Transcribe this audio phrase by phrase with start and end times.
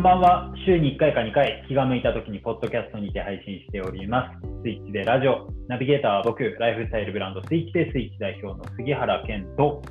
[0.00, 0.50] んばんは。
[0.64, 4.62] 週に1回か2回、気が向いた時にポッドキャストにて配信しております。
[4.62, 9.82] スイッチでラジオ、ナビゲーターは僕、ライフスタイルブランドスイッチでスイッチ代表の杉原健と、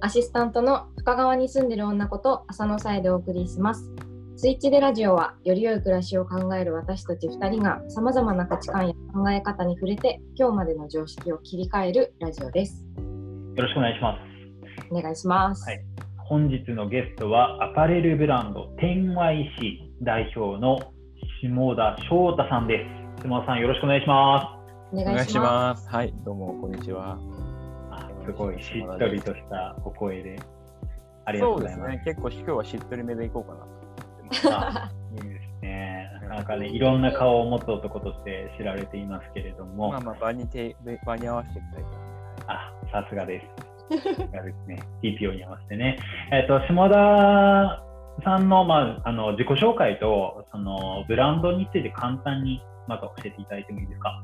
[0.00, 3.92] アシスタントの深川に住んでる女こと浅野さえでお送りします。
[4.36, 12.86] スイッチでラジオは、より良い暮らしを考える私たち2人が、さまざまな価値観や考え方に触れて、今日までの常識を切り替えるラジオです。
[13.56, 14.92] よろしくお願いします。
[14.92, 15.68] お願いします。
[15.68, 20.78] はい本日のゲストはアパレルブランド 10YC 代表の
[21.42, 22.86] 下田翔太さんで
[23.18, 23.28] す。
[23.28, 24.58] 下田さんよろしくお願いしま
[24.90, 24.96] す。
[24.96, 25.86] お願いします。
[25.86, 27.18] はい、どうもこんにちは。
[27.90, 30.40] あすごいしっとりとしたお声で。
[31.26, 31.92] ありがとうございます。
[31.92, 32.02] すね。
[32.06, 35.24] 結構今日はしっとりめでいこうかなと思ってます。
[35.24, 36.10] いいですね。
[36.22, 39.90] なかなかね、いろんな顔を持つ男として知られていますけれども。
[39.90, 41.88] まあまあ場にて場に合わせていきたいと
[42.46, 43.63] あ、さすがです。
[44.32, 45.98] がですね、TPO に合わせてね。
[46.32, 47.82] えっ、ー、と、下田
[48.24, 54.22] さんの,、まあ、あの自己紹介とそのブランドについて簡単にまず教えていただいてもいいですか？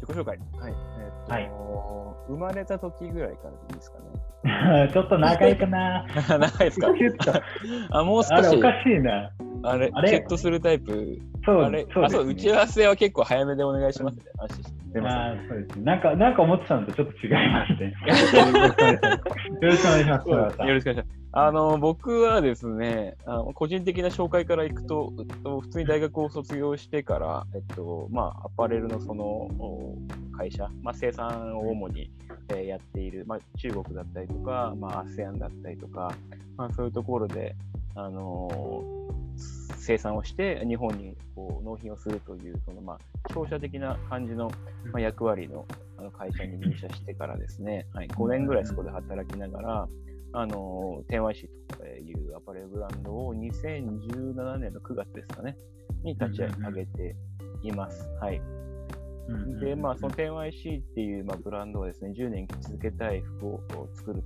[0.00, 0.36] 自己紹介？
[0.60, 0.72] はい。
[0.98, 1.50] えー、っと、はい、
[2.28, 4.90] 生まれた時ぐらいからでいいですかね。
[4.92, 6.04] ちょっと長いかな。
[6.28, 6.88] 長いですか？
[7.90, 8.56] あ、もう少し。
[8.56, 9.30] おかしいな。
[9.68, 11.18] あれ、あれッとするタイプ。
[11.44, 14.24] そうあれそう、ね、あそう打ち合わせは結構早めでお願いしますね。
[14.38, 15.84] あそうですね。
[15.84, 17.84] なんか、なんか思ってたのとちょっと違いまして。
[17.84, 17.92] よ
[19.62, 20.28] ろしくお願いします。
[20.28, 21.26] よろしくお願いします。
[21.38, 25.12] あの僕はですねあの、個人的な紹介からいくと、
[25.60, 29.50] 普通に大学を卒業してから、えっとまあ、アパレルのその
[30.36, 32.10] 会社、まあ、生産を主に、
[32.48, 36.10] えー、やっている、まあ、中国だったりとか、まあ、ASEAN だったりとか、
[36.56, 37.54] まあ、そういうところで、
[37.94, 38.48] あの
[39.86, 44.50] 生産をして日本にこう納品をするというその、まあ、商社的な感じの、
[44.92, 45.64] まあ、役割の
[45.98, 49.88] あの会社に入社してからですね、 はい、5年ぐらいそこで働きながら、
[50.32, 55.56] あの 10YC というアパレルブランドを2017年の9月ですかね、
[56.02, 57.16] に立ち上げて
[57.62, 58.06] います。
[58.20, 58.42] はい。
[59.60, 63.60] で、まあ、その 10YC っていう、まあ、ブランドをですね、10年着続けたい服を
[63.94, 64.22] 作る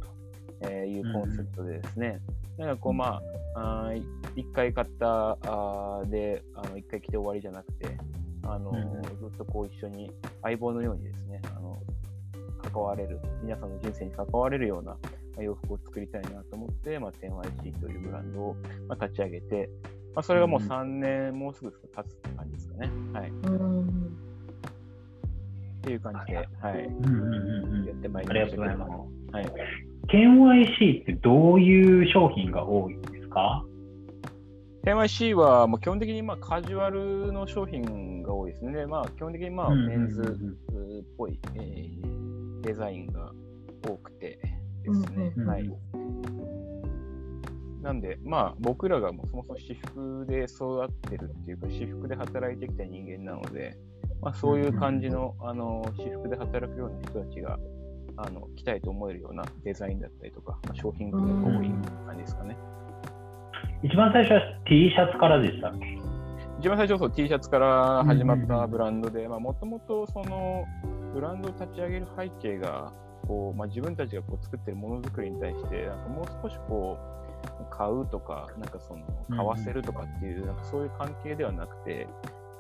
[0.61, 2.21] というコンセプトでですね、
[2.59, 3.21] なんかこう、ま
[3.55, 3.93] あ、あ
[4.37, 7.97] 1回買ったあで、あの1回着て終わりじゃなくて、
[8.43, 8.73] あの、
[9.19, 10.11] ずっとこう一緒に
[10.43, 11.81] 相棒のようにですね、あの
[12.63, 14.97] 関われる、皆さんの人生に関われるような
[15.43, 18.57] 洋服を作りたいなと思って、まあ、10YC というブランドを、
[18.89, 19.71] まあ、立ち上げて、
[20.15, 22.91] まあ、それがもう3年、うん、もうすぐ経つって感じですかね。
[23.13, 23.31] はい。
[23.31, 23.33] っ
[25.83, 26.47] ていう感じで、はい。
[27.87, 29.09] やってまいりましたけども。
[29.33, 29.90] はい。
[30.13, 33.65] 10YC ってどういう商品が多いんですか
[34.85, 38.87] ？10YC はもう基本的にまあカジュアルの商品が多いですね。
[38.87, 43.33] まあ、基本的にまあメンズっぽい、えー、デザインが
[43.87, 44.39] 多くて
[44.85, 45.33] ですね。
[45.47, 45.71] はい。
[47.83, 53.79] なんで、まあ、僕らがもそもそも私服で育ってるっていうか、私服で働いてきた人間なので、
[54.21, 57.59] まあ、そういう感じの、あの、私服で働くような人たちが、
[58.23, 61.69] あの、着たいと思えるようなデザインだったりとか、まあ、商品群が多い
[62.07, 62.57] 感じですかね。
[63.83, 65.99] 一番最初は T シャツからでしたっけ？
[66.61, 70.67] 一番最初そう T シャツから始まったブランドで、もともとその
[71.15, 72.93] ブランドを立ち上げる背景が、
[73.27, 82.07] こう、まあ、自分たちがこう作ってるものづくりに対して、なんかもう少しこう、買うとか、なんかその、買わせるとかっていう、なんかそういう関係ではなくて、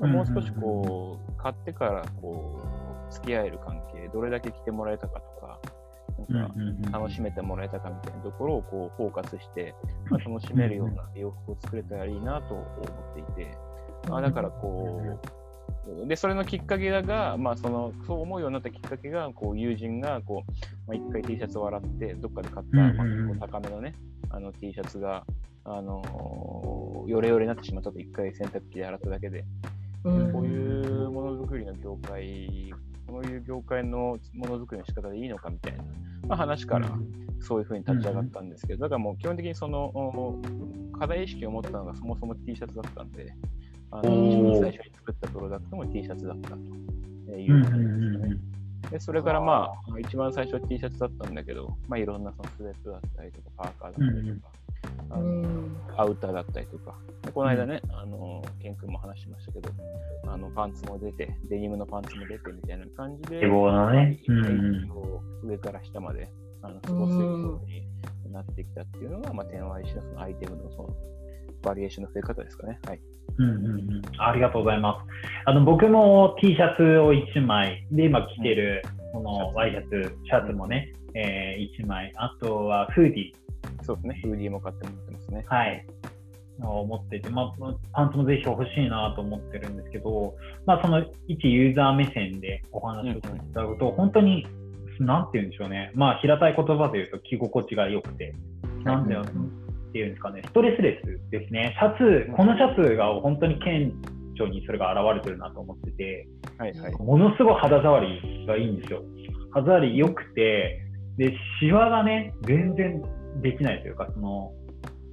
[0.01, 2.61] もう少しこう、買ってからこ
[3.09, 5.61] う、付き合える関係、どれだけ来てもらえたかとか、
[6.29, 9.75] なんか楽しめてもらえたかみたいなところをこうフォーカスして、
[10.11, 13.57] まあ、楽しめるような洋服を作れたらいいなと思っていて、
[14.09, 20.53] まあ、だからこう、で、それのきっかけが、まあ、その、そう思うようになったきっかけが、こう、友人が、こう、
[20.87, 23.95] まあ、一回 T シャツを洗って、どっかで買った、まあ、結構高めのね、
[24.31, 25.25] あの T シャツが、
[25.65, 29.45] あのー、ヨレヨレになってしまったと一回洗濯機で洗っただけで、
[30.03, 32.73] こういうものづくりの業界、
[33.11, 35.85] こういう業界のものづくりの仕方でいいのかみたいな、
[36.29, 36.89] まあ、話から、
[37.41, 40.41] そういうふうに立ち上がったんですけど、だからもう基本的にその、
[40.99, 43.33] 課題意識を持ったのがそもそも T シャツだったんで、
[43.91, 46.57] あの一番最初に作ったプロダクトも T シャツだったと
[47.37, 48.37] いう感じですね。
[48.91, 54.49] でそれからまあ、一番最初は T シャツだったんだけど、まあ、いろんなそのスウェットだったりとか、パーカーだったりとか、
[55.09, 56.95] あのアウターだったりとか、
[57.35, 59.71] この間ね、あの、ケン君も話しましたけど、
[60.27, 63.47] あの、パンツも出て、デニムのパンツも出てみたいな感じで、ね、
[65.43, 66.31] 上から下まで
[66.63, 70.89] あの過ごせるようになってきたっていうのが、まあ、天愛しのそのアイテムのその
[71.63, 72.79] バリエーションの増え方ですかね。
[72.87, 73.01] はい。
[73.39, 75.07] うんうんうん、ありがとうございます。
[75.47, 78.83] あの僕も T シャツを1枚で今着てる
[79.13, 83.83] このワイシャツ、シャツもね、えー、1枚、あとはフーディー。
[83.83, 85.45] そうですね、フーディーも買ってもらってますね。
[85.49, 85.87] はい。
[86.63, 90.35] 思っていて、まあ、パンツもぜひ欲しいなと思ってるんですけど、
[90.67, 94.47] まあ、その一ユーザー目線でお話をさせていただくと、本当に、
[94.99, 98.35] なんて言うんでしょうね、まあ、平たい言葉で言うと着心地が良くて、
[98.85, 99.21] なんていう
[100.07, 101.75] んですかね、ストレスレスですね。
[101.79, 103.93] シャツ、このシャツが本当に顕
[104.35, 106.29] 著にそれが現れてるなと思ってて、
[106.59, 109.03] はいはい、ものすごい肌触りがいいんですよ。
[109.53, 110.83] 肌触り良くて、
[111.17, 113.03] で、シワがね、全然
[113.43, 114.53] できないというか、その、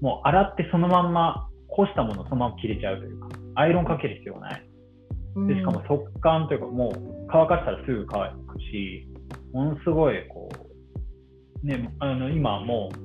[0.02, 4.64] もう洗ってそのまんま干したものそのまま切れちゃうというか、アイロンかける必要がない。
[5.48, 9.08] でしかも速乾というか、もう乾かしたらすぐ乾くし、
[9.54, 10.50] ものすごいこ
[11.64, 12.98] う、ね、あの今もう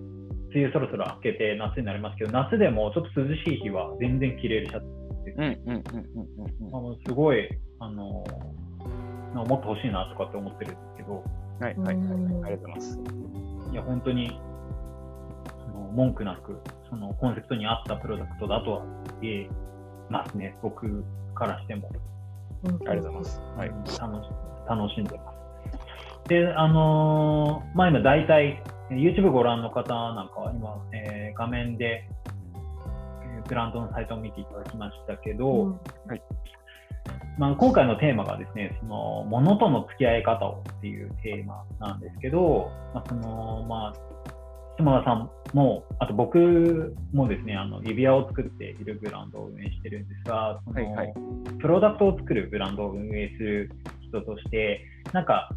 [0.51, 4.87] 梅雨そろそろ明けて夏になりますけど、夏でもちょっと涼しい日は全然着れるシャツ
[5.25, 5.39] です。
[7.07, 7.49] すごい、
[7.81, 8.25] あのも
[9.57, 11.42] っと欲しいなとかって思ってるんですけど。
[11.63, 12.99] はいはいはい、ありがとうございます。
[13.71, 14.41] いや、本当に
[15.95, 16.61] 文句なく、
[16.91, 18.83] そのコンセプトに合ったプロダクトだとは
[19.21, 19.49] 言え
[20.11, 21.05] ますね、僕
[21.35, 21.89] からしても。
[22.65, 23.41] ありがとうございます。
[23.57, 24.31] はい、楽し
[24.69, 25.33] 楽しんでま
[26.25, 26.29] す。
[26.29, 28.61] で、あのー、まあ今大体、
[28.91, 32.09] YouTube ご覧の方なんかは今、えー、画面で、
[33.25, 35.73] えー、ブランドのサイトを見ていただきましたけど、うん、
[36.09, 36.23] はい
[37.39, 44.13] まあ、今回のテーマがですね、その、物との付き合い方をっていうテーマなんですけど、まあ、その、まあ、
[44.77, 51.15] 島田さんも、あと僕もですね、あの指輪を作っているブランドを運営してるんですが、その、はいはい、
[51.61, 53.71] プロダクトを作るブランドを運営する
[54.03, 54.81] 人として、
[55.13, 55.51] なんか、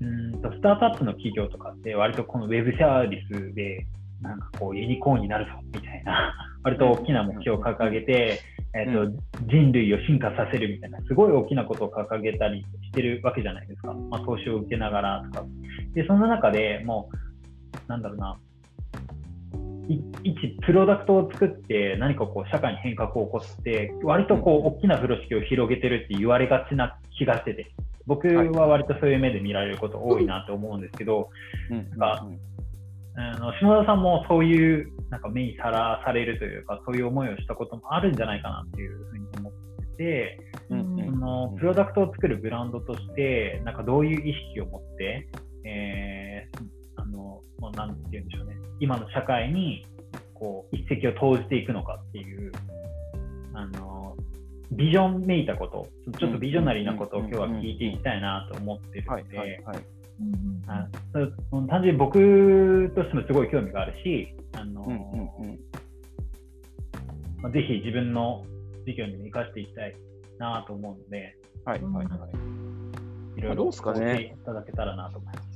[0.00, 3.86] うんとスタートアップの企業とかって割とこのウェブサービスで
[4.22, 8.40] なんかこうユニコーンになるぞみたいな割と大きな目標を掲げて、
[8.72, 15.46] えーと、人類を進化させるみたいなすごい大きなことを掲げたりしてるわけじゃないですか、まあ、投資を受けながらとか。
[15.94, 18.38] でそんな中でもうなんだろうな、
[20.22, 27.72] 一プロダクトを作って何かこう社会に変革を起こして割とこう大きな風呂敷を広げてるって言われがちな気がしてて。
[28.06, 31.30] 僕は割とそういう目で見られること多いなと思うんですけど、
[31.70, 32.26] なんか、
[33.14, 45.28] あの島田さんもそういうなんか目にさらされるというかそういう思いをしたこともあるんじゃないかなっていうふうに思ってて、そのプロダクトを作るブランドとしてなんかどういう意識を持って、
[45.64, 46.80] えー
[47.10, 49.86] の、まあ、なんて言うんでしょうね、今の社会に
[50.34, 52.52] こう一石を投じていくのかっていう、
[53.54, 54.16] あの
[54.72, 59.62] ビジョンめいたこと、ちょっとビジョナリーなことを今日は聞いていきたいなと思ってるので、
[61.68, 64.86] 単純に僕としてもすごい興味があるし、あの
[67.42, 68.44] まあ、ぜひ自分の
[68.86, 69.96] 事業にも生かしていきたい
[70.38, 72.28] なと思うので、はいはいは
[73.36, 75.50] い、いろいろ教えていただけたらなと思います。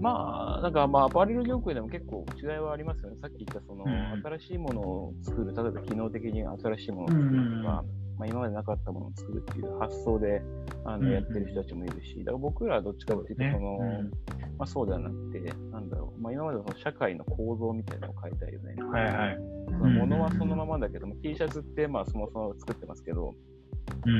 [0.00, 3.16] まあ、なんか、まあ、アパレル業界でも結構違いはありますよね。
[3.22, 10.42] さっき言った、その、うん、新しいものを作る、例えば機能的に新しいものを作るとか、うん、まあ、今までなかったものを作るっていう発想で
[10.84, 14.10] あのやってる人たちもいるし、だから僕らはどっちかっていうと、その、ね、
[14.58, 15.40] まあ、そうではなくて、
[15.70, 18.74] なんだろう、まあ、今までの社会の構造みたいなのを変えたいよね。
[18.82, 19.38] はいはい。
[19.66, 23.34] そのものはそのままだけども、T シャツって、まあ、そもそも作ってますけど、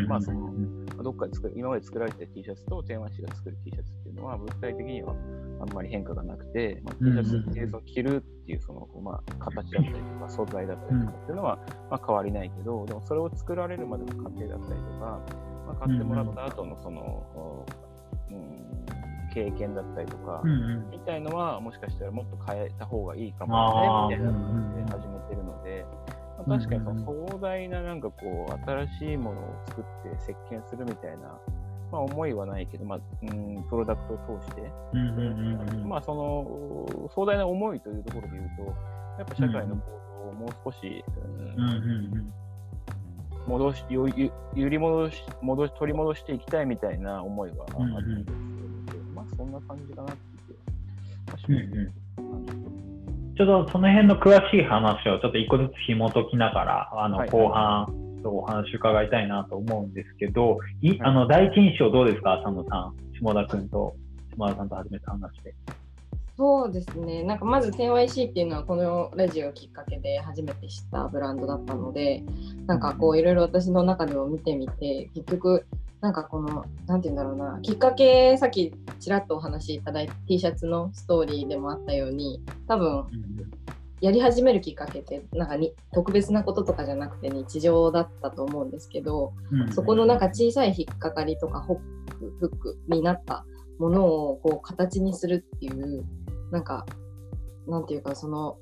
[0.09, 0.53] まあその、
[1.03, 5.15] どっかで作る、今まで作られた T シャツと天和紙が作る T シャツっていうのは、物体的には
[5.61, 11.59] あんまり変化がなくて、まあ、T シャツってその着るっていうその、まあ、形だったりとか素材だったりとかっていうのは、
[11.91, 15.21] まあ、変わりないけど、でもそれを作られるまでの過程だったりとか、
[15.67, 17.67] まあ、買ってもらった後のその、
[18.31, 18.65] うん、
[19.35, 20.43] 経験だったりとか、
[20.91, 31.39] みたいのはもしかしたらもっと変えた方がいいかもねみたいな感じで始めてるので、まあ、確かにその壮大ななんかこう新しいものを作って設計するみたいな
[31.95, 34.63] まあ、思いはないけど、まあ、うん、プロダクトを通して、
[35.87, 38.65] まあ、その、壮大な思いというところで言うと、
[39.19, 39.83] やっぱ社会の構
[40.23, 41.05] 造をもう少し、
[43.47, 50.17] 戻し、ゆ揺り戻し、戻し、取り戻していきたいみたいな思いはあるんですけど、まあ、そんな感じかなっ
[51.47, 51.93] ていう、
[53.37, 63.95] ちょっとその辺の詳しい話をちょっと一個ずつ紐解きながら、あの、後半、とお話伺いたいなと思うんですけど、いあの第一印象どうですか、浅野さん、下田君と
[64.37, 65.55] 下田さんと初めて話して。
[66.37, 72.25] そうですね、なんかまず 10YC っていうのはこのラジオきっかけで初めて知ったブランドだったので、
[72.67, 75.67] なんかこういろいろ私の中でも見てみて、結局、
[76.05, 83.07] なんかこの、なんて言うんだろうな、きっかけ、さっきちらっとお話しいただいた T シャツのストーリーでもあったように、多分、
[84.03, 91.79] やり始めるきっかけってなんかに特別なこととかじゃなくて日常だったと思うんですけど、うん、そこのなんか小さい引っかかりとかホッ
[92.19, 93.47] クフックになった
[93.79, 96.05] ものをこう形にするっていう
[96.51, 96.85] なんか
[97.67, 98.59] なんていうかその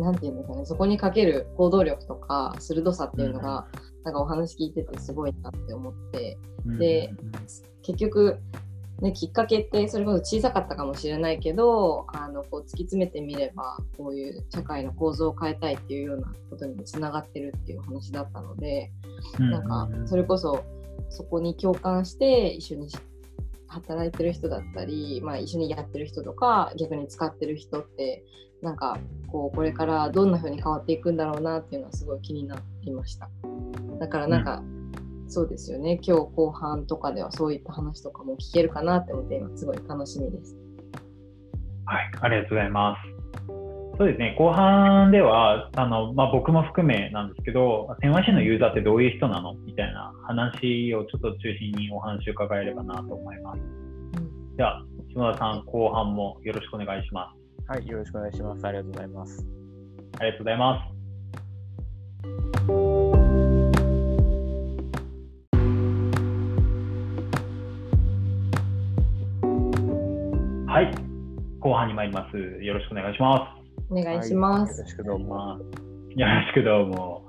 [0.00, 3.66] なんていうんですかね、そこにかける行動力とか鋭さっていうのが、
[4.04, 6.38] なんかお話聞いててすごいなって思って、
[6.78, 7.12] で
[7.82, 8.38] 結局、
[9.00, 18.90] ね、きっかけってそれこそ小さかったかもしれないけどあのこう突き詰めてみればこういう社会の構造を変えたいっていうようなことにもつながってるっていう話だったので、
[19.38, 20.64] なんかそれこそ
[21.08, 22.88] そこに共感して一緒に
[23.68, 28.24] 働いてる人だったり、まあ、一緒にやってる人とか逆に使ってる人って
[28.62, 33.30] なんかこうこれからどんな風に変わっていくんだろうなっていうのはすごい気になりました
[34.00, 34.62] だからなんか、
[35.28, 40.56] そうですよね今日後半とかではそういった話とかも聞けるかなって思って今すごい楽しみです
[41.90, 43.20] はい、ありがとうございます。
[43.98, 53.60] そうですね、後半では、あのまあ、僕も含めなんですけど、1000のユーザーってどういう人なのみたいな話をちょっと中心にお話を伺えればなと思います。
[54.56, 57.34] では、島田さん、後半もよろしくお願いしま
[57.66, 57.68] す。
[57.68, 58.66] はい、よろしくお願いします。
[58.66, 59.46] ありがとうございます。
[60.18, 60.99] ありがとうございます。
[71.70, 72.36] 後半に参ります。
[72.36, 73.92] よろしくお願いします。
[73.92, 75.28] お願いします、はいよろしくどうも。
[75.28, 75.58] まあ、
[76.16, 77.28] よろしくどうも。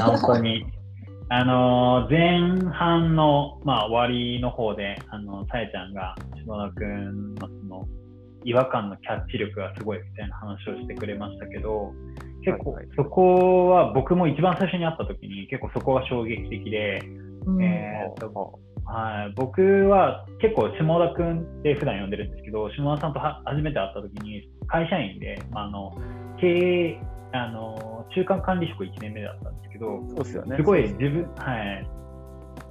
[0.00, 0.64] 本当に。
[1.28, 6.14] あの前半の、まあ、終わりの方で、あのさえちゃんが
[6.46, 7.88] 下田君のその
[8.44, 11.92] 違和感のキャッチ力がすごいみたいな話をしてくれましたけど、
[12.44, 17.02] 結構、そこは僕も一番最初に会った時に結構そこが衝撃的で、
[17.44, 25.92] うんえーとはい、僕は結構下田君って普段呼んでるんですけど下田さんとは初めて会った時に会社員で、まあ、あの
[26.40, 27.00] 経営
[27.32, 30.56] あの中間管理職1年目だったんですけどそうですよね。
[30.56, 31.56] すごい自分,、は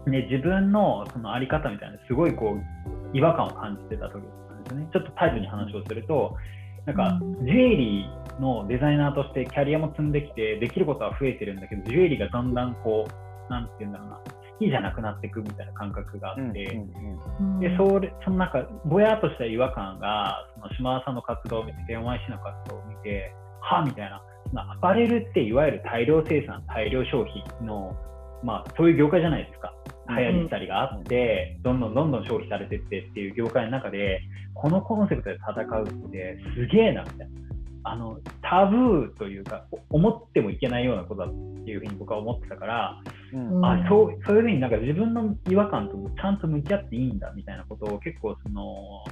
[0.08, 0.10] い。
[0.10, 4.88] ね、自分のそのあり方みたいなすごいこう違和感を感じてた時なんですよね。
[4.93, 6.38] ちょっとタイトに話をすると
[6.86, 7.46] なんかうん。
[7.46, 14.22] ジュエリーのデザイナーとしてキャリアも積んできてできることは増えてるんだけどジュエリーがだんだんこうなんて言うんだろうな好
[14.60, 24.22] きじゃなくなっていくみたいな感覚があって、うんうんでそれそのなんかぼやっとした違和感がその島田さんの活動を見て NYC の活動を見てはあみたいな。
[24.50, 27.95] そのアパレルっていわゆる大量生産大量消費の、
[28.43, 29.74] まあ、そういう業界じゃないですか。
[30.10, 34.22] 流行りしたりがあって、どんどんどんどん消費されてってっていう業界の中で
[34.53, 37.43] このコンセプトで戦うってすげえなみたいな。
[37.86, 43.01] あのタブーというかお思ってもいけないようなことだっていうふうに僕は思ってたから
[43.34, 43.58] うん。
[43.58, 43.66] うん。
[43.66, 49.04] あそうそういうふうになんか自分の違和感とちゃんと向き合っていいんだみたいなことを結構その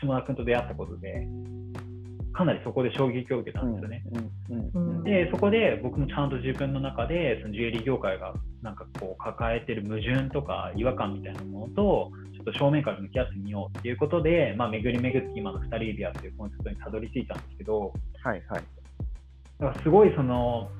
[0.00, 1.26] 下田君と出会ったことで
[2.34, 4.02] かなりそこで衝撃を受けたんですよね。
[4.10, 4.74] うん。
[4.74, 4.98] うん。
[4.98, 5.04] うん。
[5.04, 17.92] でそこで僕もちゃんと自分の中でそのジュエリー業界がなんかこう抱えてる矛盾とか違和感みたいなものとちょっと正面から向き合ってみようっていうことで、まあ、巡り巡って今の2人指輪っていうコンセプトにたどり着いたんですけど
[18.22, 18.64] はいはい。
[19.60, 20.70] だからすごいその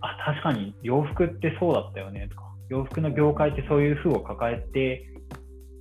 [0.00, 5.06] あ確かに洋服ってそうだったよねとか洋服の業界ってそういう風を抱えて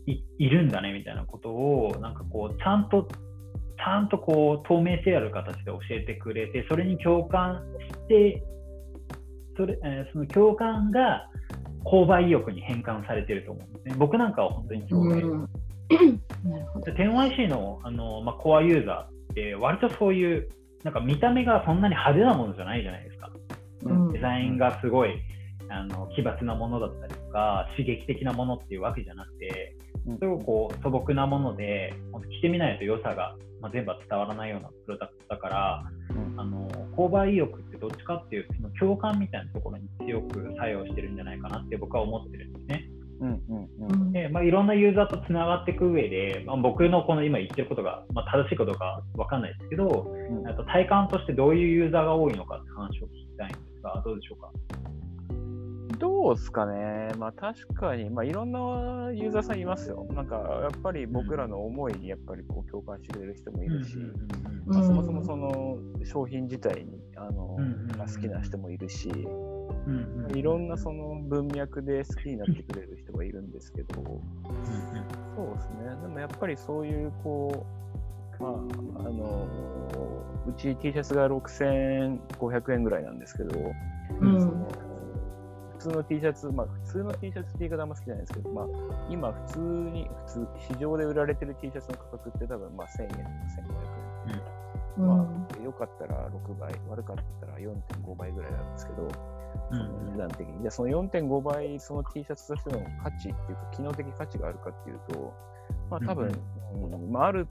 [0.05, 8.43] いいるんだねみたいなことをなんかこうちゃんとちゃんとこう透明性ある形で教えてくれてそれに共感して
[9.55, 11.29] それ、えーその共感が
[11.85, 15.49] 購買意欲に変換されてると思うんですね僕なんかは本当にそうで、うん
[16.43, 16.91] なるほど。
[16.91, 20.49] 10YC のあの、まあ、コアユーザーって割とそういう
[20.83, 23.31] なんか見た目がそんなに派手なものじゃないじゃないですか。
[23.83, 24.11] うん。
[24.13, 25.15] デザインがすごい
[25.69, 29.75] あの奇抜なものだったりとか刺激的なものっていうわけじゃなくて
[30.19, 31.93] すごくこう素朴なもので
[32.39, 36.39] 着てみないと良さが、まあ、全部は伝わらないようなプロダクトだからうん。
[36.39, 42.89] あの購買意欲ってどっちかっていうとその共感みたいなところに強く作用してるんじゃないかなって僕は思ってるんですね。
[43.19, 44.09] うんうんううん。
[44.09, 50.47] んでまあ、いろんなユーザーとつながっていく上で、まあ、僕のこの今言ってることが、まあ、正しいことかわかんないですけど、うん。
[50.47, 53.07] あと体感としてどういうユーザーが多いのかって話を
[54.01, 54.51] どうでしょうか？
[55.99, 58.59] どうですかね、まあ確かに、まあいろんな
[59.13, 60.05] ユーザーさんいますよ。
[60.13, 64.13] なんかやっぱり僕らの思いにやっぱりこう共感してくれる人もいるし、うん
[64.67, 67.57] まあ、そもそもその商品自体にあの、
[67.97, 70.37] が好きな人もいるし、うんうん。
[70.37, 74.11] いろんなその文脈で好きになってくれる人がいるんですけど、そ
[75.51, 78.06] うですね、でもやっぱりそういうこう、
[78.39, 79.47] まあ、あの
[80.47, 83.59] うち T シャツが6500円ぐらいなんですけど、
[84.21, 84.67] うんその
[85.77, 88.65] 普通の T シャツ、まあ、普通の T シャツって言い方あんま好きじゃないですけど、まあ、
[89.11, 94.41] 今普通に、普通、市場で売られてる T シャツの価格って多分まあ1000円とか1500円。
[94.97, 99.07] うんまあ、良かったら6倍、悪かったら4.5倍ぐらいなんですけど、
[99.71, 100.61] 値段的に。
[100.61, 105.33] じゃあその4.5倍、その T シャツとしての価値っていうか、機能的価値があるかっていうと、
[105.91, 106.31] まあ多分、
[106.73, 107.47] うんまあある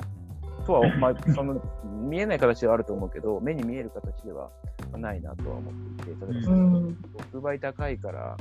[0.67, 1.63] とは、まあ、その
[2.09, 4.51] 見えない形ではあると思うけど、目に見える形では
[4.97, 6.97] ないなとは思っていて、例えばそのうん。
[7.33, 8.37] 6倍高いから、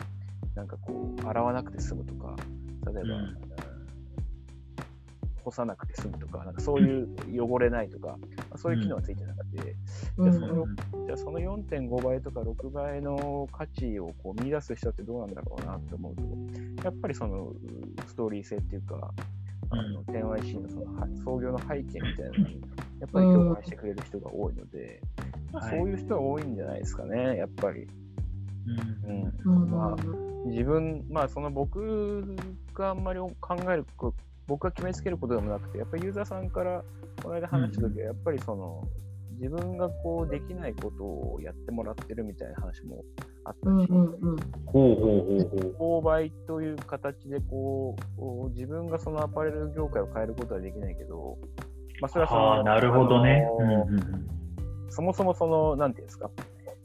[0.55, 2.35] なんかこう、洗わなくて済むとか、
[2.91, 3.35] 例えば、うん。
[5.43, 9.75] 干さなくて済むとか、なんかそういう汚れないとか、まあ、そういう機能がついてなくて、
[10.17, 10.31] うん。
[10.31, 10.65] じゃあその
[11.05, 16.21] じゃあその4.5倍とか6倍の価値をこう見出す人ってどうなんだろうなって思うと、
[16.83, 17.53] やっぱりその
[18.07, 19.13] ストーリー性っていうか、
[19.79, 22.61] あの 10YC のそのは創業の背景みたいなのに、
[22.99, 25.01] やっぱり共感してくれる人が多いので、
[25.51, 25.77] まあ、はい。
[25.77, 27.87] そういう人は多いんじゃないですかね、やっぱり。
[29.05, 29.45] うん。
[29.45, 29.61] うん。
[29.63, 29.71] うん。
[29.71, 32.23] まあ自分、まあ、その僕
[32.73, 33.35] があんまり考
[33.71, 34.13] えるこ、
[34.47, 36.83] 僕が決めつけることでもなくて、やっぱりユーザーさんから
[37.21, 38.87] この間話したときは、やっぱりその、
[39.39, 43.03] 自分がこうできないことをやってもらってるみたいな話も
[43.45, 44.35] あったし、うんうんうん
[44.65, 46.01] ほうほうほうほう。
[46.01, 51.37] 購買という形でこう、自分がそのアパレル業界を変えることはできないけど、
[52.01, 53.47] まあ、それはそのなるほどね。
[54.89, 56.29] そもそもその、なんていうんですか、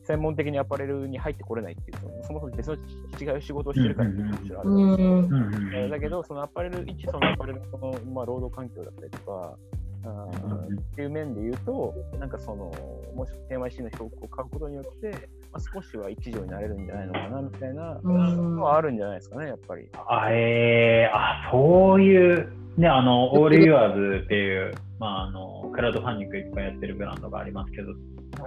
[0.04, 2.76] 専門的にアパレルに入ってこれないっていう、そのそもそも別の
[3.20, 9.56] 違う仕事をしてるからっていうのももちろんあるんですけど、うんうんうんえーだけど、そのアパレル、一そのアパレルのその、まあ、労働環境だったりとか、
[10.02, 12.72] っていう面で言うと、なんかその、
[13.14, 19.88] もし TMIC の標語を買うことによって、まあ、少しは一助になれるんじゃないのかなみたいなうんのはあるんじゃないですかね、やっぱり。
[19.94, 27.92] あえー、あそういう、ね、あの、オールユアーズっていう、まあ、あの、クラウドファンディングいっぱいやってるブランドがありますけど、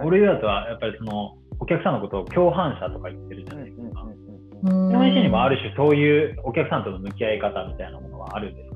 [0.02, 4.02] オールユアーズはやっぱりその、お客さんのことを共犯者とか言ってるじゃないですか。
[4.02, 4.14] うん
[4.64, 8.73] TMIC にもある種そういうお客さんとの向き合い方みたいなものはあるんですか？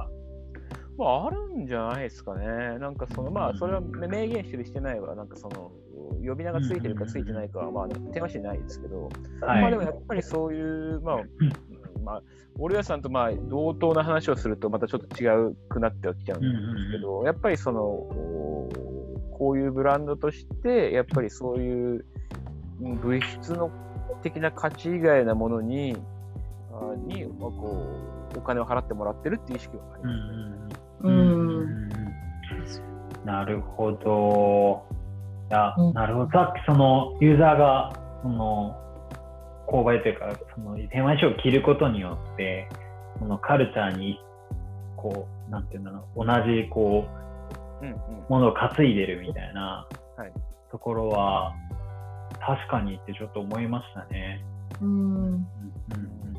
[0.98, 2.46] まあ、あるんじゃないですかね。
[2.78, 5.70] なんかその、まあ、それは明言してるしてないは、なんかその、
[6.26, 9.08] 呼び名がついてるかついてないかは、まあ、手間しないですけど、
[9.40, 9.62] はい。
[9.62, 11.16] まあでもやっぱりそういう、まあ、
[12.04, 12.22] まあ、
[12.58, 18.68] オリアさんとまあ同等な話をすると、またちょっと違うくなってはきちゃうんですけど、やっぱりその、お
[19.38, 22.04] こういうブランドとして、やっぱりそういう
[22.82, 23.70] うん物質の
[24.22, 25.96] 的な価値以外なものに、
[26.72, 27.86] あにまあこ
[28.34, 30.32] うお金を払ってもらってるっていう意識はありうんます。
[30.32, 30.67] うんう
[31.02, 31.68] うん。
[31.88, 31.88] ん。
[33.24, 34.86] なるほど。
[35.50, 35.92] いや、うん。
[35.94, 36.30] なるほど。
[36.30, 38.76] さっきそのユーザーがその
[39.68, 42.68] 購買というか、その電話書を着ることによって、
[43.18, 44.18] そのカルチャーに
[44.96, 47.04] こう、なんていうんだろう、同じこ
[47.82, 47.98] う、うんうん。
[48.28, 50.32] ものを担いでるみたいなはい。
[50.70, 51.54] ところは、
[52.40, 54.44] 確かにってちょっと思いましたね。
[54.80, 56.37] うんうんうん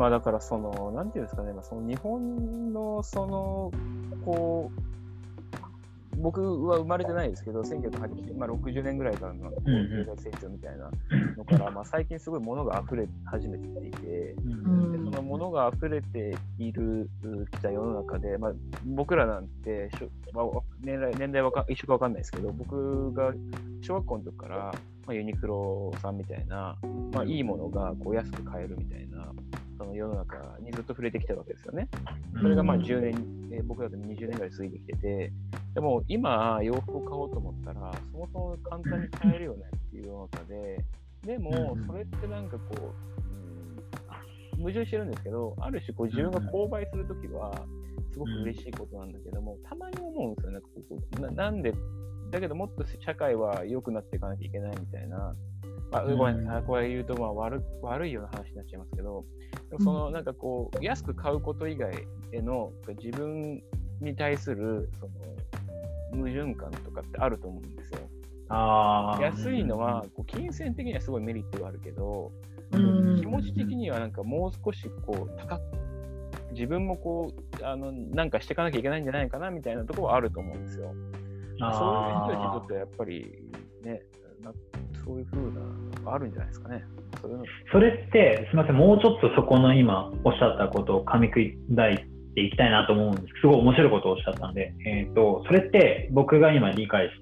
[0.00, 3.70] まあだからその、なんていうんですかね、まあ、その日本のその、
[4.24, 10.90] こう、僕は生まれてないですけど、1980、まあ、60年ぐらいからの経済成長みたいな
[11.36, 14.92] のから、まあ、最近すごい物が溢れ始めてきていて、うん。
[14.92, 17.10] でその物が溢れている
[17.52, 18.52] きた世の中で、まあ、
[18.86, 23.34] 僕らなんてしょ、まあ、年代年代はか一緒か分かんないですけど、僕が
[23.82, 24.72] 小学校の時から、ま
[25.08, 26.78] あ、ユニクロさんみたいな、
[27.12, 29.30] まあ、いいものがこう安く買えるみたいな、
[29.80, 31.88] その世の中にずっと触れてきたわけですよね。
[32.38, 33.14] それがまあうん10年、
[33.50, 35.32] えー僕だと20年ぐらい続いてきてて、
[35.74, 40.84] でも今、洋服を買おうと思ったら、そもそも簡単に買えるよねっていう世の中で、
[41.24, 47.50] でもうん、それってなんかこう、うん矛盾してるんですけど、ある種こう自分が購買するときは、
[48.12, 51.72] すごく嬉しいことなんだけども、たまに思うんですよね、なんかこうななんで、
[52.30, 55.34] だけどもっと社会は良くなっていかなきゃいけないみたいな、
[55.92, 59.24] あごめんなさい、これ言うとまあ悪悪いような話になっちゃいますけど、
[59.80, 61.92] そのなんかこう、安く買うこと以外
[62.32, 63.62] への自分
[64.00, 67.98] に対するその矛盾感とかってあると思うんですよ。
[68.48, 69.22] あー。
[69.22, 72.32] 安いのは、こう金銭的にはすごいメリットがあるけど、
[72.72, 75.62] うん気持ち的にはなんかもう少しこう高く
[76.52, 80.86] 自分もこうあのなんかしていかなきゃいけないんじゃないかなみたいなところはあると思うんですよ。
[80.86, 83.42] そういう人たちにとってはやっぱり
[83.82, 84.19] ね、な
[85.04, 86.84] そういう風なのがあるんじゃないですかね。
[87.20, 87.44] そういうの。
[87.72, 91.98] それって、すみません、もうちょっとそこの今おっしゃったことを噛み砕い
[92.34, 93.26] ていきたいなと思うんです。
[93.40, 97.12] すごい面白いことをおっしゃったんで、えー、とそれって僕が今理解し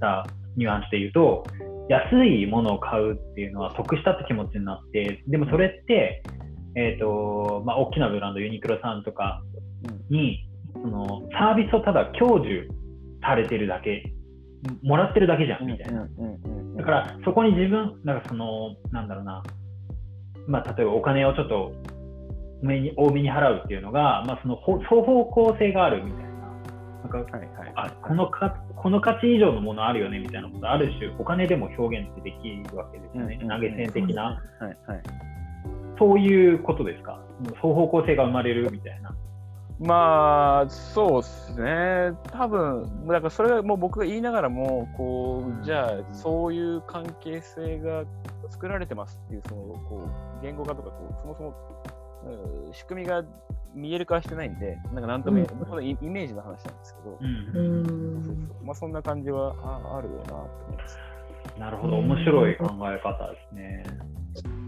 [0.00, 1.44] たニュアンスで言うと、
[1.88, 6.22] 安いものを買うっていうのは得したって気持ちになって、でもそれって、
[6.74, 9.42] えーとまあ、大きなブランド、ユニクロさんとか
[10.08, 12.68] に、そのサービスをただ享受
[13.20, 14.12] されてるだけ、
[14.82, 16.06] もらってるだけじゃんみたいな。
[16.76, 19.42] だからそこに自分、なんかその、なんだろうな、
[20.46, 21.72] まあ、例えばお金をちょっと
[22.62, 26.30] 多めに多めに払うっていうのが、まあ、そのほ双方向性があるみたいな。
[27.02, 27.72] なんかはいはい。
[27.74, 33.38] あこのかこの価値以上のものあるよねみたいなこと、ある種お金でも表現ってできるわけですよね。
[33.42, 35.02] うん投げ銭的な、はいはい。
[35.98, 37.20] そういうことですか？
[37.56, 39.14] 双方向性が生まれるみたいな。
[39.82, 42.12] まあ、そうですね。
[42.30, 48.04] 多分、だからそれがもう僕が言いながらも、こう、じゃあ、そういう関係性が
[48.48, 51.54] 作られてますっていう、その、こう、言語化とか、こう、そもそも、
[52.68, 53.24] うん仕組みが
[53.74, 57.26] 見える化してないんで、なんかなんとも言えうんそのイイメージの話なんですけど、うん。
[57.26, 58.64] うそうんそう。
[58.64, 60.98] まあそんな感じはああるよなと思います。
[61.58, 63.84] なるほど、面白い考え方ですね。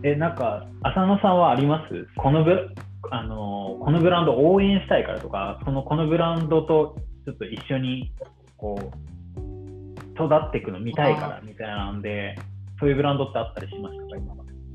[0.03, 2.07] え、なんか、浅野さんはあります？
[2.16, 2.68] このブ
[3.11, 8.12] あのこのブランドを応援したいからとか、そのこのブランドとちょっと一緒に
[8.57, 12.37] こう育っていくの見たいからみたいなんで、
[12.79, 14.35] そういうブランドってあったりしましたか、今。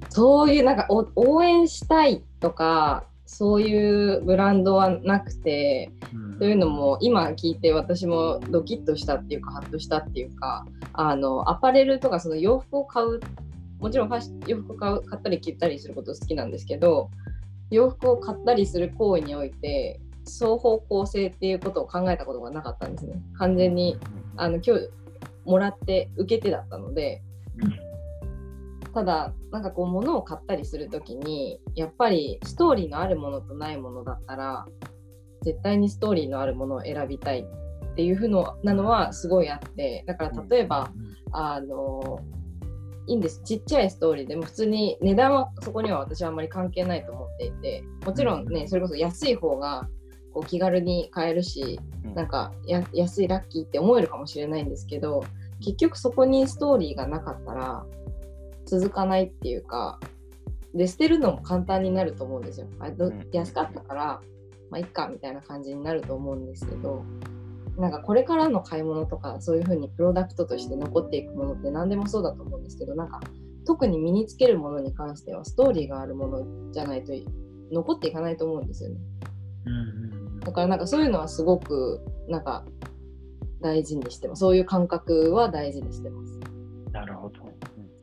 [0.09, 6.29] そういうなんかお応援したいとかそういうブランドはなくてうん。
[6.39, 13.19] というのも今聞いて私もドキッとしたっていうかハッとしたっていうかあのアパレルとかその洋服を買う
[13.79, 17.09] もちろんファッシ洋服を買う買ったり着たりすること好きなんですけど
[17.71, 23.21] 洋服を買ったりする行為において双方向性っていうことを考えたことがなかったんですね。
[23.37, 23.97] 完全に
[24.37, 24.89] あの今日
[25.45, 27.21] もらって受け手だったので
[28.93, 34.65] ただなんかこう物を買ったりするときにやっぱりストーリーのあるものとないものだったら
[35.43, 40.91] 絶対にストーリーのあるものを選びたいっていうふうのなのはすごいあってだから例えば、
[41.31, 42.19] あの
[43.09, 43.41] いいんです。
[43.43, 49.89] ちっちゃいストーリーでも普通に値段はそこには私はあんまり関係ないと思っていてもちろんねそれこそ安い方が
[50.31, 52.13] こう気軽に買えるしうん。
[52.13, 55.23] なんかや安いラッキーって思えるかもしれないんですけど
[55.59, 57.83] 結局そこにストーリーがなかったら
[58.65, 59.99] 続かないっていうか
[60.75, 62.67] で捨てるのも簡単になると思うんですよ。
[62.79, 62.89] あ
[63.31, 64.21] 安かったから
[64.69, 67.03] まあいっかみたいな感じになると思うんですけど
[67.79, 73.21] なんかこれからの買い物とかそういうふうにプロダクトとして残っていくものって何でもそうだと思うんですけどなんか
[73.65, 77.13] 特に身につけるものに関してはストーリーがあるものじゃないと
[77.71, 78.97] 残っていかないと思うんですよね。
[79.65, 79.73] うん
[80.13, 82.65] うんだからなんかそういうのはすごくなんか
[83.61, 84.39] 大事にしてます。
[84.39, 86.39] そういう感覚は大事にしてます。
[86.87, 87.35] うんなるほど。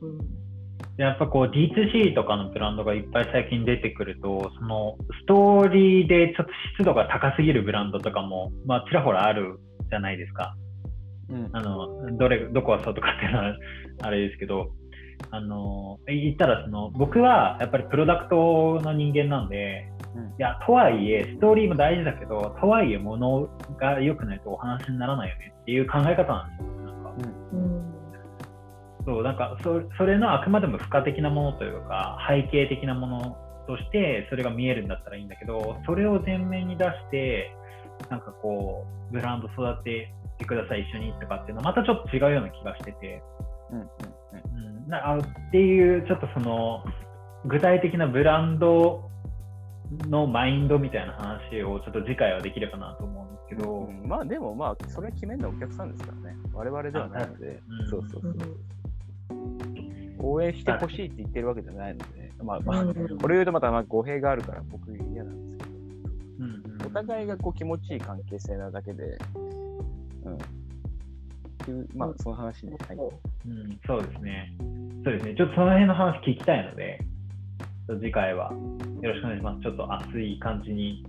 [0.01, 0.17] うん、
[0.97, 10.55] やっぱこう D2C とかのブランドがいっぱい最近出てくると、そのストーリーでちょっと湿度が高すぎるブランドとかも、まあ、ちらほらあるじゃないですか。
[11.29, 13.55] うんあの、どれ、どこがそうとかっていうのは
[14.03, 14.71] あれですけど、
[15.31, 26.93] あの、言ったらその、僕はやっぱりプロダクトの人間なんで、うんいや、とはいえ、ストーリーも大事だけど、とはいえ、ものが良くないとお話にならないよねっていう考え方なんですよ。
[26.93, 27.13] なんか
[27.53, 27.77] うん
[29.05, 37.51] そう、なんかそ、それのあくまでも付加的なものというか、背景的なものとして、それが見えるんだったらいいんだけど、それを前面に出して、
[38.09, 43.23] なんかこう、ブランド育ててください、一緒にとかっていうのは、またちょっと違うような気がしてて、
[43.71, 46.83] うんうんうん、なあっていう、ちょっとその、
[47.45, 49.09] 具体的なブランド
[50.09, 56.37] のマインドみたいな話をちょっと次回はできればなと思うんですけど、うんまあでもまあそれは決めるのはお客さんですからね。
[56.53, 57.89] 我々ではないので、うん。
[57.89, 58.33] そうそうそうう。
[58.33, 63.17] ん応援してほしいって言ってるわけじゃないので、まあまあ、うん。
[63.17, 65.77] これ言うとまたまあ語弊があるから僕嫌なんですけど、
[66.39, 66.63] うん
[67.01, 69.03] 互いがこう気持ちいい関係性なだけで、
[70.23, 70.35] うん。
[70.35, 70.37] っ
[71.65, 72.97] ていう、まあその話で、はい。
[72.97, 74.53] うん、そうですね。
[75.03, 75.35] そうですね。
[75.35, 76.99] ちょっとその辺の話聞きたいので、
[77.87, 78.51] 次回は
[79.01, 79.61] よろしくお願いします。
[79.61, 81.05] ちょっと熱い感じに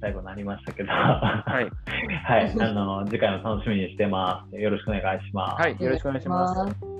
[0.00, 1.70] 最後なりましたけど、ははい。
[2.24, 4.56] はい、あの次回も楽しみにしてます。
[4.56, 5.62] よろしくお願いします。
[5.62, 5.76] はい。
[5.80, 6.78] よろしくお願いします。
[6.78, 6.93] す。